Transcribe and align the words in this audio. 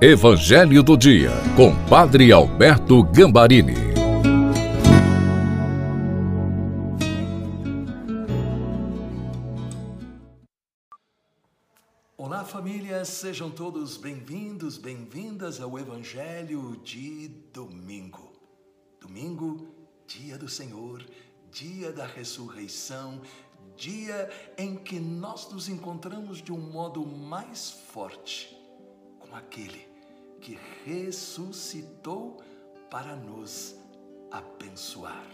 Evangelho 0.00 0.80
do 0.80 0.96
Dia, 0.96 1.32
com 1.56 1.74
Padre 1.88 2.30
Alberto 2.30 3.02
Gambarini. 3.02 3.74
Olá, 12.16 12.44
família, 12.44 13.04
sejam 13.04 13.50
todos 13.50 13.96
bem-vindos, 13.96 14.78
bem-vindas 14.78 15.60
ao 15.60 15.76
Evangelho 15.76 16.80
de 16.84 17.26
domingo. 17.52 18.30
Domingo, 19.00 19.66
dia 20.06 20.38
do 20.38 20.48
Senhor, 20.48 21.04
dia 21.50 21.92
da 21.92 22.06
ressurreição, 22.06 23.20
dia 23.76 24.30
em 24.56 24.76
que 24.76 25.00
nós 25.00 25.52
nos 25.52 25.68
encontramos 25.68 26.40
de 26.40 26.52
um 26.52 26.70
modo 26.70 27.04
mais 27.04 27.68
forte 27.92 28.56
com 29.18 29.36
aquele 29.36 29.97
que 30.40 30.58
ressuscitou 30.84 32.40
para 32.90 33.14
nos 33.16 33.76
abençoar. 34.30 35.26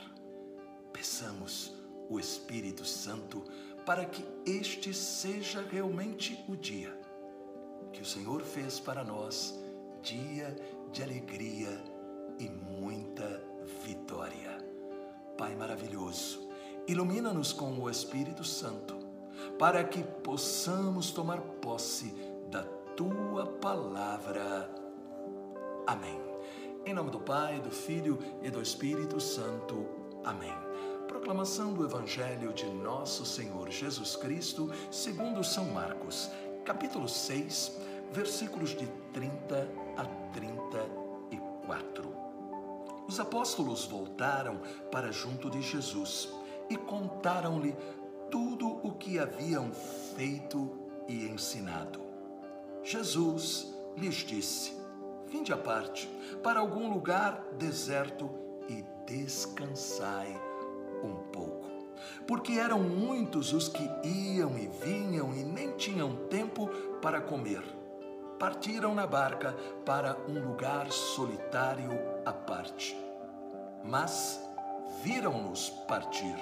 Peçamos 0.92 1.74
o 2.08 2.18
Espírito 2.18 2.84
Santo 2.84 3.44
para 3.84 4.04
que 4.04 4.24
este 4.46 4.94
seja 4.94 5.62
realmente 5.62 6.42
o 6.48 6.56
dia 6.56 7.04
que 7.94 8.02
o 8.02 8.04
Senhor 8.04 8.42
fez 8.42 8.80
para 8.80 9.04
nós, 9.04 9.56
dia 10.02 10.54
de 10.92 11.02
alegria 11.02 11.80
e 12.38 12.48
muita 12.48 13.40
vitória. 13.84 14.58
Pai 15.38 15.54
maravilhoso, 15.54 16.48
ilumina-nos 16.88 17.52
com 17.52 17.78
o 17.78 17.88
Espírito 17.88 18.42
Santo, 18.42 18.96
para 19.58 19.84
que 19.84 20.02
possamos 20.02 21.12
tomar 21.12 21.40
posse 21.40 22.12
da 22.50 22.64
tua 22.96 23.46
palavra 23.46 24.83
Amém. 25.86 26.18
Em 26.86 26.94
nome 26.94 27.10
do 27.10 27.20
Pai, 27.20 27.60
do 27.60 27.70
Filho 27.70 28.18
e 28.42 28.50
do 28.50 28.62
Espírito 28.62 29.20
Santo. 29.20 29.86
Amém. 30.24 30.54
Proclamação 31.06 31.74
do 31.74 31.84
Evangelho 31.84 32.54
de 32.54 32.64
Nosso 32.66 33.26
Senhor 33.26 33.70
Jesus 33.70 34.16
Cristo, 34.16 34.70
segundo 34.90 35.44
São 35.44 35.66
Marcos, 35.66 36.30
capítulo 36.64 37.06
6, 37.06 37.76
versículos 38.12 38.70
de 38.70 38.86
30 39.12 39.68
a 39.98 40.04
34. 40.32 42.14
Os 43.06 43.20
apóstolos 43.20 43.84
voltaram 43.84 44.62
para 44.90 45.12
junto 45.12 45.50
de 45.50 45.60
Jesus 45.60 46.30
e 46.70 46.78
contaram-lhe 46.78 47.76
tudo 48.30 48.80
o 48.82 48.92
que 48.92 49.18
haviam 49.18 49.70
feito 50.16 50.70
e 51.06 51.26
ensinado. 51.26 52.00
Jesus 52.82 53.70
lhes 53.98 54.14
disse: 54.14 54.83
vinde 55.34 55.52
à 55.52 55.56
parte, 55.56 56.08
para 56.44 56.60
algum 56.60 56.88
lugar 56.88 57.42
deserto 57.58 58.30
e 58.68 58.84
descansai 59.04 60.40
um 61.02 61.16
pouco. 61.32 61.66
Porque 62.24 62.52
eram 62.52 62.78
muitos 62.78 63.52
os 63.52 63.68
que 63.68 63.82
iam 64.04 64.56
e 64.56 64.68
vinham 64.84 65.34
e 65.34 65.42
nem 65.42 65.72
tinham 65.72 66.14
tempo 66.28 66.68
para 67.02 67.20
comer. 67.20 67.64
Partiram 68.38 68.94
na 68.94 69.08
barca 69.08 69.56
para 69.84 70.16
um 70.28 70.38
lugar 70.38 70.92
solitário 70.92 71.90
à 72.24 72.32
parte. 72.32 72.96
Mas 73.82 74.40
viram-nos 75.02 75.68
partir. 75.88 76.36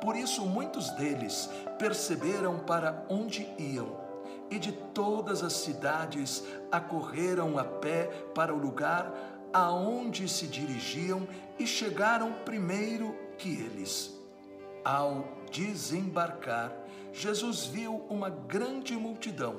Por 0.00 0.16
isso, 0.16 0.46
muitos 0.46 0.90
deles 0.92 1.50
perceberam 1.78 2.60
para 2.60 3.04
onde 3.10 3.46
iam 3.58 4.07
e 4.50 4.58
de 4.58 4.72
todas 4.72 5.42
as 5.42 5.52
cidades 5.52 6.44
acorreram 6.70 7.58
a 7.58 7.64
pé 7.64 8.06
para 8.34 8.54
o 8.54 8.58
lugar 8.58 9.12
aonde 9.52 10.28
se 10.28 10.46
dirigiam 10.46 11.26
e 11.58 11.66
chegaram 11.66 12.32
primeiro 12.44 13.14
que 13.36 13.48
eles. 13.48 14.14
Ao 14.84 15.24
desembarcar, 15.50 16.72
Jesus 17.12 17.66
viu 17.66 18.04
uma 18.08 18.30
grande 18.30 18.94
multidão 18.94 19.56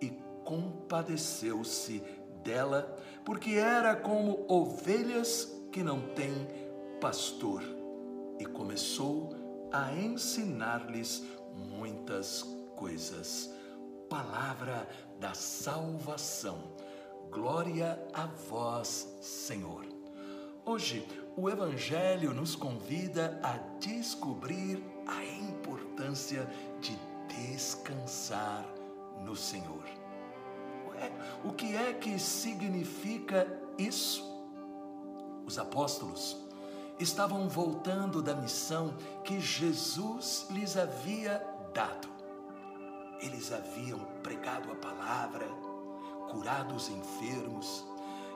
e 0.00 0.10
compadeceu-se 0.44 2.02
dela, 2.42 2.96
porque 3.24 3.52
era 3.52 3.94
como 3.94 4.44
ovelhas 4.48 5.56
que 5.72 5.82
não 5.82 6.00
têm 6.14 6.32
pastor, 7.00 7.62
e 8.38 8.46
começou 8.46 9.30
a 9.72 9.92
ensinar-lhes 9.92 11.22
muitas 11.54 12.42
coisas 12.74 13.50
palavra 14.08 14.88
da 15.20 15.34
salvação. 15.34 16.58
Glória 17.30 18.02
a 18.12 18.26
vós, 18.26 19.16
Senhor. 19.20 19.84
Hoje, 20.64 21.06
o 21.36 21.48
Evangelho 21.48 22.34
nos 22.34 22.54
convida 22.54 23.38
a 23.42 23.56
descobrir 23.78 24.82
a 25.06 25.24
importância 25.24 26.48
de 26.80 26.98
descansar 27.28 28.66
no 29.24 29.36
Senhor. 29.36 29.84
O 31.44 31.52
que 31.52 31.76
é 31.76 31.92
que 31.92 32.18
significa 32.18 33.46
isso? 33.78 34.24
Os 35.46 35.58
apóstolos 35.58 36.36
estavam 36.98 37.48
voltando 37.48 38.20
da 38.20 38.34
missão 38.34 38.94
que 39.24 39.40
Jesus 39.40 40.46
lhes 40.50 40.76
havia 40.76 41.42
dado. 41.72 42.17
Eles 43.20 43.52
haviam 43.52 43.98
pregado 44.22 44.70
a 44.70 44.76
palavra, 44.76 45.44
curado 46.30 46.74
os 46.74 46.88
enfermos, 46.88 47.84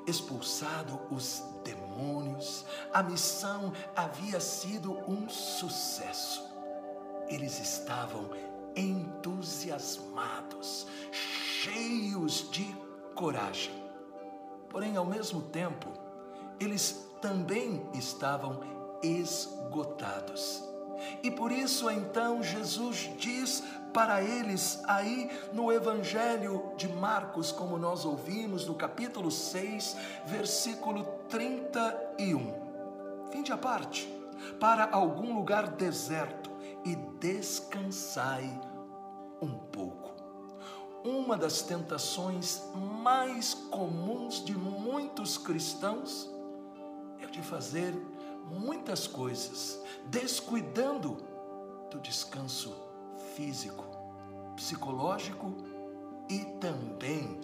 expulsado 0.07 1.01
os 1.11 1.43
demônios. 1.63 2.65
A 2.93 3.03
missão 3.03 3.73
havia 3.95 4.41
sido 4.41 4.93
um 5.09 5.29
sucesso. 5.29 6.43
Eles 7.29 7.61
estavam 7.61 8.31
entusiasmados, 8.75 10.87
cheios 11.13 12.51
de 12.51 12.75
coragem. 13.15 13.81
Porém, 14.69 14.97
ao 14.97 15.05
mesmo 15.05 15.43
tempo, 15.43 15.93
eles 16.59 17.09
também 17.21 17.87
estavam 17.95 18.61
esgotados. 19.03 20.72
E 21.23 21.31
por 21.31 21.53
isso 21.53 21.91
então 21.91 22.43
Jesus 22.43 23.11
diz 23.19 23.63
para 23.93 24.23
eles 24.23 24.83
aí 24.87 25.31
no 25.53 25.73
Evangelho 25.73 26.73
de 26.77 26.89
Marcos, 26.89 27.53
como 27.53 27.79
nós 27.79 28.05
ouvimos 28.05 28.67
no 28.67 28.75
capítulo 28.75 29.31
6, 29.31 29.97
versículo 30.27 31.05
31. 31.29 33.29
Vinde 33.31 33.53
à 33.53 33.59
parte, 33.59 34.09
para 34.59 34.89
algum 34.91 35.35
lugar 35.35 35.69
deserto 35.69 36.51
e 36.85 36.97
descansai 36.97 38.49
um 39.41 39.51
pouco. 39.51 40.11
Uma 41.05 41.37
das 41.37 41.63
tentações 41.63 42.63
mais 43.03 43.55
comuns 43.55 44.45
de 44.45 44.57
muitos 44.57 45.37
cristãos 45.37 46.31
é 47.21 47.27
de 47.27 47.43
fazer 47.43 47.95
muitas 48.51 49.07
coisas, 49.07 49.81
descuidando 50.07 51.19
do 51.91 52.01
descanso 52.01 52.75
físico, 53.35 53.85
psicológico 54.57 55.55
e 56.29 56.39
também 56.61 57.41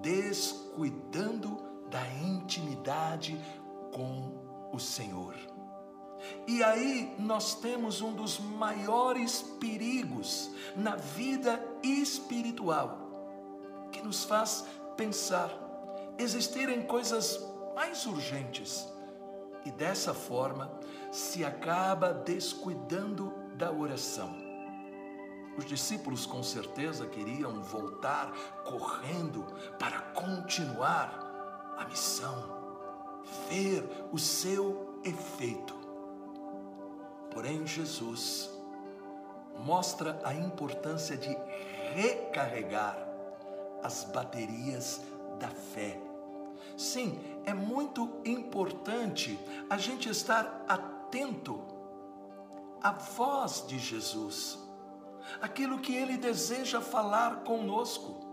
descuidando 0.00 1.70
da 1.90 2.06
intimidade 2.22 3.38
com 3.92 4.70
o 4.72 4.78
Senhor. 4.78 5.34
E 6.46 6.62
aí 6.62 7.14
nós 7.18 7.54
temos 7.54 8.00
um 8.00 8.12
dos 8.12 8.38
maiores 8.38 9.42
perigos 9.58 10.50
na 10.76 10.96
vida 10.96 11.62
espiritual, 11.82 13.88
que 13.90 14.02
nos 14.02 14.24
faz 14.24 14.64
pensar 14.96 15.50
existirem 16.18 16.82
coisas 16.82 17.40
mais 17.74 18.06
urgentes 18.06 18.86
e 19.64 19.70
dessa 19.70 20.14
forma 20.14 20.70
se 21.10 21.44
acaba 21.44 22.12
descuidando 22.12 23.32
da 23.56 23.70
oração. 23.70 24.34
Os 25.56 25.64
discípulos 25.64 26.24
com 26.24 26.42
certeza 26.42 27.06
queriam 27.06 27.62
voltar 27.62 28.32
correndo 28.64 29.44
para 29.78 30.00
continuar 30.12 31.74
a 31.76 31.84
missão, 31.84 33.22
ver 33.48 33.84
o 34.12 34.18
seu 34.18 35.00
efeito. 35.04 35.74
Porém, 37.30 37.66
Jesus 37.66 38.50
mostra 39.58 40.18
a 40.24 40.34
importância 40.34 41.16
de 41.16 41.36
recarregar 41.94 42.96
as 43.82 44.04
baterias 44.04 45.00
da 45.38 45.48
fé. 45.48 46.09
Sim, 46.76 47.18
é 47.44 47.54
muito 47.54 48.20
importante 48.24 49.38
a 49.68 49.76
gente 49.76 50.08
estar 50.08 50.64
atento 50.68 51.60
à 52.82 52.92
voz 52.92 53.64
de 53.66 53.78
Jesus 53.78 54.58
aquilo 55.40 55.78
que 55.78 55.94
Ele 55.94 56.16
deseja 56.16 56.80
falar 56.80 57.44
conosco. 57.44 58.26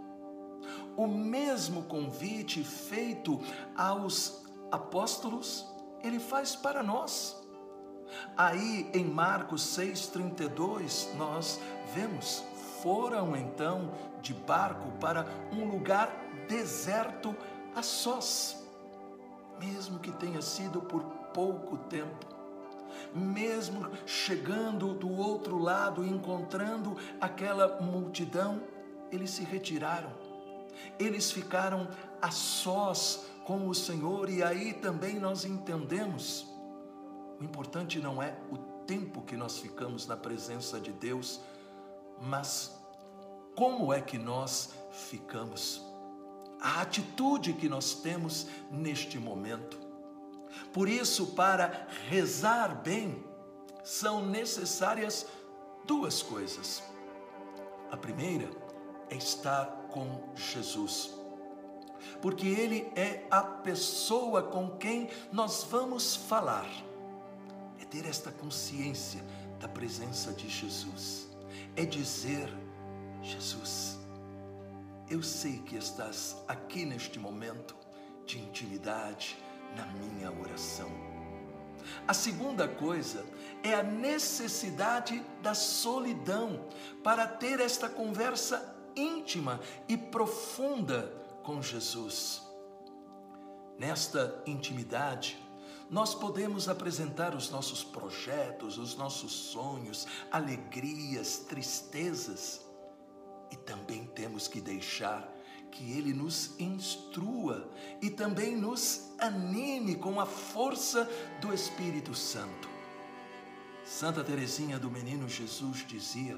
O 0.95 1.07
mesmo 1.07 1.83
convite 1.83 2.63
feito 2.63 3.39
aos 3.75 4.43
apóstolos, 4.71 5.65
ele 6.03 6.19
faz 6.19 6.55
para 6.55 6.81
nós. 6.81 7.37
Aí 8.35 8.89
em 8.93 9.05
Marcos 9.05 9.61
6,32, 9.77 11.13
nós 11.15 11.59
vemos: 11.93 12.43
foram 12.81 13.35
então 13.35 13.91
de 14.21 14.33
barco 14.33 14.91
para 14.99 15.27
um 15.51 15.65
lugar 15.65 16.09
deserto 16.47 17.35
a 17.77 17.83
sós, 17.83 18.57
mesmo 19.59 19.99
que 19.99 20.11
tenha 20.11 20.41
sido 20.41 20.81
por 20.81 21.03
pouco 21.31 21.77
tempo, 21.77 22.25
mesmo 23.13 23.91
chegando 24.03 24.95
do 24.95 25.11
outro 25.11 25.59
lado 25.59 26.03
encontrando 26.03 26.97
aquela 27.21 27.79
multidão, 27.79 28.63
eles 29.11 29.29
se 29.29 29.43
retiraram, 29.43 30.11
eles 30.97 31.31
ficaram 31.31 31.87
a 32.19 32.31
sós 32.31 33.27
com 33.45 33.67
o 33.67 33.75
Senhor, 33.75 34.27
e 34.27 34.41
aí 34.41 34.73
também 34.73 35.19
nós 35.19 35.45
entendemos. 35.45 36.47
O 37.39 37.43
importante 37.43 37.99
não 37.99 38.19
é 38.23 38.35
o 38.51 38.57
tempo 38.87 39.21
que 39.21 39.37
nós 39.37 39.59
ficamos 39.59 40.07
na 40.07 40.17
presença 40.17 40.79
de 40.79 40.91
Deus, 40.91 41.39
mas 42.19 42.75
como 43.55 43.93
é 43.93 44.01
que 44.01 44.17
nós 44.17 44.73
ficamos, 44.91 45.85
a 46.59 46.81
atitude 46.81 47.53
que 47.53 47.69
nós 47.69 47.93
temos 47.93 48.47
neste 48.71 49.19
momento. 49.19 49.79
Por 50.73 50.89
isso, 50.89 51.27
para 51.27 51.87
rezar 52.09 52.81
bem, 52.81 53.23
são 53.83 54.25
necessárias 54.25 55.25
duas 55.85 56.21
coisas. 56.21 56.83
A 57.91 57.97
primeira 57.97 58.49
é 59.09 59.15
estar 59.15 59.65
com 59.91 60.23
Jesus, 60.35 61.13
porque 62.21 62.47
Ele 62.47 62.91
é 62.95 63.25
a 63.31 63.41
pessoa 63.41 64.43
com 64.43 64.71
quem 64.77 65.09
nós 65.31 65.63
vamos 65.63 66.15
falar 66.15 66.67
ter 67.89 68.05
esta 68.05 68.31
consciência 68.31 69.23
da 69.59 69.67
presença 69.67 70.31
de 70.33 70.49
Jesus, 70.49 71.27
é 71.75 71.85
dizer: 71.85 72.49
Jesus, 73.21 73.86
eu 75.09 75.23
sei 75.23 75.59
que 75.59 75.77
estás 75.77 76.35
aqui 76.47 76.85
neste 76.85 77.17
momento 77.17 77.75
de 78.25 78.39
intimidade 78.39 79.37
na 79.75 79.85
minha 79.85 80.31
oração. 80.31 80.91
A 82.05 82.13
segunda 82.13 82.67
coisa 82.67 83.25
é 83.63 83.73
a 83.73 83.83
necessidade 83.83 85.23
da 85.41 85.53
solidão 85.53 86.67
para 87.03 87.25
ter 87.25 87.61
esta 87.61 87.87
conversa 87.87 88.75
íntima 88.95 89.61
e 89.87 89.95
profunda 89.95 91.13
com 91.43 91.61
Jesus. 91.61 92.41
Nesta 93.77 94.43
intimidade, 94.45 95.37
nós 95.89 96.13
podemos 96.13 96.67
apresentar 96.67 97.33
os 97.33 97.49
nossos 97.49 97.83
projetos, 97.83 98.77
os 98.77 98.95
nossos 98.97 99.31
sonhos, 99.31 100.05
alegrias, 100.29 101.37
tristezas, 101.47 102.66
e 103.51 103.55
também 103.55 104.05
temos 104.05 104.47
que 104.47 104.61
deixar 104.61 105.33
que 105.71 105.91
Ele 105.97 106.13
nos 106.13 106.59
instrua 106.59 107.69
e 108.01 108.09
também 108.09 108.55
nos 108.55 109.11
anime 109.19 109.95
com 109.95 110.19
a 110.19 110.25
força 110.25 111.09
do 111.41 111.53
Espírito 111.53 112.15
Santo. 112.15 112.69
Santa 113.85 114.23
Teresinha 114.23 114.79
do 114.79 114.89
Menino 114.89 115.29
Jesus 115.29 115.85
dizia 115.87 116.37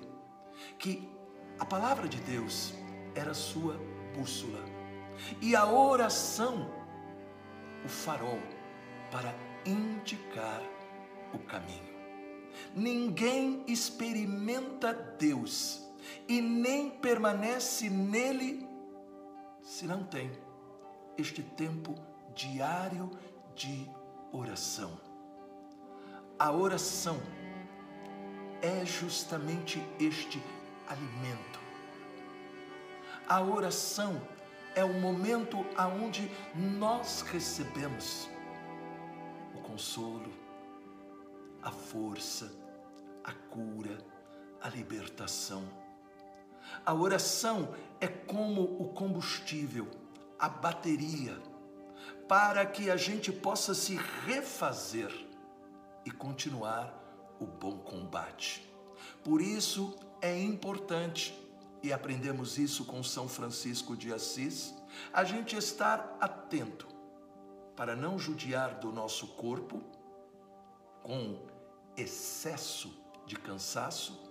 que 0.77 1.09
a 1.57 1.65
palavra 1.65 2.07
de 2.07 2.19
Deus 2.21 2.73
era 3.15 3.33
sua 3.33 3.79
bússola 4.15 4.63
e 5.41 5.55
a 5.55 5.65
oração 5.65 6.69
o 7.83 7.87
farol 7.87 8.39
para 9.11 9.33
indicar 9.65 10.61
o 11.33 11.39
caminho. 11.39 11.89
Ninguém 12.75 13.63
experimenta 13.67 14.93
Deus 14.93 15.88
e 16.27 16.41
nem 16.41 16.89
permanece 16.89 17.89
nele 17.89 18.67
se 19.61 19.85
não 19.85 20.03
tem 20.03 20.31
este 21.17 21.43
tempo 21.43 21.95
diário 22.33 23.11
de 23.55 23.89
oração. 24.31 24.99
A 26.37 26.51
oração 26.51 27.19
é 28.61 28.85
justamente 28.85 29.81
este 29.99 30.41
alimento. 30.87 31.59
A 33.27 33.41
oração 33.41 34.21
é 34.75 34.83
o 34.83 34.93
momento 34.93 35.65
aonde 35.75 36.31
nós 36.55 37.21
recebemos 37.21 38.29
o 39.55 39.59
consolo, 39.59 40.31
a 41.61 41.71
força, 41.71 42.51
a 43.23 43.33
cura, 43.33 43.97
a 44.61 44.69
libertação. 44.69 45.63
A 46.85 46.93
oração 46.93 47.73
é 47.99 48.07
como 48.07 48.61
o 48.63 48.89
combustível, 48.93 49.87
a 50.37 50.47
bateria, 50.47 51.37
para 52.27 52.65
que 52.65 52.89
a 52.89 52.95
gente 52.95 53.31
possa 53.31 53.73
se 53.73 53.95
refazer 54.25 55.11
e 56.05 56.11
continuar 56.11 56.93
o 57.39 57.45
bom 57.45 57.77
combate. 57.79 58.71
Por 59.23 59.41
isso 59.41 59.95
é 60.21 60.39
importante, 60.39 61.33
e 61.81 61.91
aprendemos 61.91 62.57
isso 62.57 62.85
com 62.85 63.03
São 63.03 63.27
Francisco 63.27 63.95
de 63.95 64.13
Assis, 64.13 64.73
a 65.13 65.23
gente 65.23 65.55
estar 65.55 66.17
atento 66.19 66.87
para 67.75 67.95
não 67.95 68.19
judiar 68.19 68.75
do 68.79 68.91
nosso 68.91 69.27
corpo 69.27 69.81
com 71.01 71.39
excesso 71.95 72.91
de 73.25 73.35
cansaço 73.35 74.29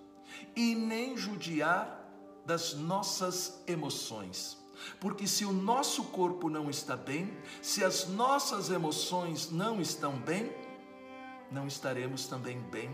e 0.55 0.75
nem 0.75 1.17
judiar 1.17 1.98
das 2.49 2.73
nossas 2.73 3.61
emoções. 3.67 4.57
Porque 4.99 5.27
se 5.27 5.45
o 5.45 5.53
nosso 5.53 6.05
corpo 6.05 6.49
não 6.49 6.67
está 6.67 6.97
bem, 6.97 7.37
se 7.61 7.83
as 7.83 8.07
nossas 8.07 8.71
emoções 8.71 9.51
não 9.51 9.79
estão 9.79 10.17
bem, 10.19 10.51
não 11.51 11.67
estaremos 11.67 12.25
também 12.25 12.59
bem 12.71 12.89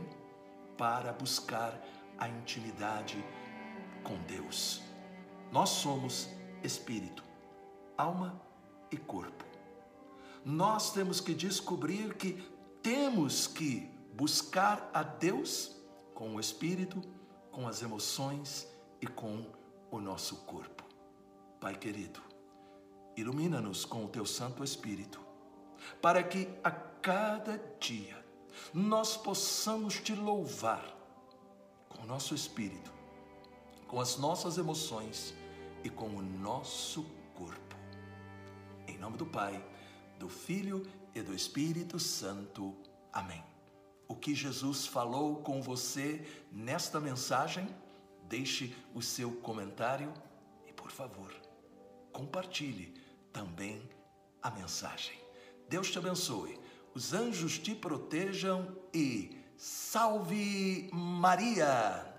para 0.78 1.14
buscar 1.14 1.82
a 2.18 2.28
intimidade 2.28 3.24
com 4.04 4.18
Deus. 4.24 4.82
Nós 5.54 5.70
somos 5.70 6.28
espírito, 6.62 7.24
alma 7.98 8.42
e 8.92 8.98
corpo 8.98 9.46
nós 10.46 10.92
temos 10.94 11.20
que 11.20 11.34
descobrir 11.34 12.14
que 12.14 12.34
temos 12.84 13.48
que 13.48 13.90
buscar 14.14 14.92
a 14.94 15.02
Deus 15.02 15.76
com 16.14 16.36
o 16.36 16.40
espírito, 16.40 17.02
com 17.52 17.68
as 17.68 17.82
emoções 17.82 18.68
e 19.06 19.08
com 19.08 19.46
o 19.92 20.00
nosso 20.00 20.38
corpo. 20.38 20.84
Pai 21.60 21.76
querido, 21.76 22.20
ilumina-nos 23.16 23.86
com 23.86 24.04
o 24.04 24.08
teu 24.08 24.26
Santo 24.26 24.64
Espírito, 24.64 25.22
para 26.02 26.24
que 26.24 26.50
a 26.64 26.72
cada 26.72 27.58
dia 27.80 28.26
nós 28.74 29.16
possamos 29.16 30.00
te 30.00 30.16
louvar 30.16 30.84
com 31.88 32.02
o 32.02 32.08
nosso 32.08 32.34
espírito, 32.34 32.92
com 33.88 34.02
as 34.02 34.18
nossas 34.18 34.58
emoções 34.58 35.36
e 35.84 35.90
com 35.90 36.08
o 36.08 36.22
nosso 36.22 37.04
corpo. 37.36 37.76
Em 38.88 38.98
nome 38.98 39.18
do 39.18 39.26
Pai 39.26 39.64
do 40.18 40.28
Filho 40.28 40.88
e 41.14 41.22
do 41.22 41.34
Espírito 41.34 42.00
Santo. 42.00 42.76
Amém. 43.14 43.44
O 44.08 44.16
que 44.16 44.34
Jesus 44.34 44.88
falou 44.88 45.38
com 45.38 45.62
você 45.62 46.26
nesta 46.52 47.00
mensagem? 47.00 47.68
Deixe 48.28 48.76
o 48.94 49.02
seu 49.02 49.32
comentário 49.32 50.14
e, 50.68 50.74
por 50.74 50.92
favor, 50.92 51.34
compartilhe 52.12 52.94
também 53.32 53.82
a 54.42 54.50
mensagem. 54.50 55.20
Deus 55.70 55.92
te 55.92 55.98
abençoe, 55.98 56.60
os 56.94 57.14
anjos 57.14 57.60
te 57.60 57.76
protejam 57.76 58.76
e 58.94 59.38
salve 59.58 60.90
Maria! 60.94 62.15